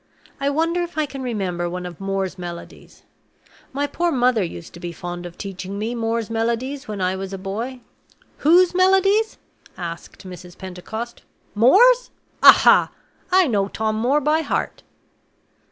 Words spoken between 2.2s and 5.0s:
Melodies? My poor mother used to be